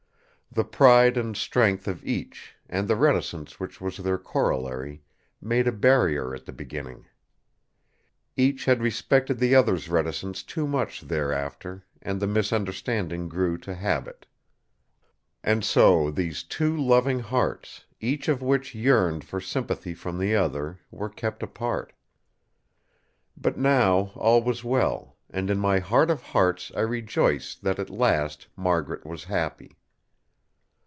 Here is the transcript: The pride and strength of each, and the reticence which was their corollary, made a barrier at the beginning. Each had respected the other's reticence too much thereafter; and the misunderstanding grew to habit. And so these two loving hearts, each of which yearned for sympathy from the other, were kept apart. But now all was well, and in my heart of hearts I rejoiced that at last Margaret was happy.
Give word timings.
The 0.53 0.65
pride 0.65 1.15
and 1.15 1.37
strength 1.37 1.87
of 1.87 2.03
each, 2.05 2.55
and 2.67 2.85
the 2.89 2.97
reticence 2.97 3.57
which 3.57 3.79
was 3.79 3.95
their 3.95 4.17
corollary, 4.17 5.01
made 5.41 5.65
a 5.65 5.71
barrier 5.71 6.35
at 6.35 6.45
the 6.45 6.51
beginning. 6.51 7.05
Each 8.35 8.65
had 8.65 8.81
respected 8.83 9.37
the 9.39 9.55
other's 9.55 9.87
reticence 9.87 10.43
too 10.43 10.67
much 10.67 10.99
thereafter; 10.99 11.85
and 12.01 12.19
the 12.19 12.27
misunderstanding 12.27 13.29
grew 13.29 13.57
to 13.59 13.73
habit. 13.73 14.25
And 15.41 15.63
so 15.63 16.11
these 16.11 16.43
two 16.43 16.75
loving 16.75 17.19
hearts, 17.19 17.85
each 18.01 18.27
of 18.27 18.41
which 18.41 18.75
yearned 18.75 19.23
for 19.23 19.39
sympathy 19.39 19.93
from 19.93 20.17
the 20.17 20.35
other, 20.35 20.79
were 20.91 21.07
kept 21.09 21.43
apart. 21.43 21.93
But 23.37 23.57
now 23.57 24.11
all 24.15 24.43
was 24.43 24.65
well, 24.65 25.15
and 25.29 25.49
in 25.49 25.59
my 25.59 25.79
heart 25.79 26.11
of 26.11 26.21
hearts 26.21 26.73
I 26.75 26.81
rejoiced 26.81 27.63
that 27.63 27.79
at 27.79 27.89
last 27.89 28.47
Margaret 28.57 29.05
was 29.05 29.23
happy. 29.23 29.77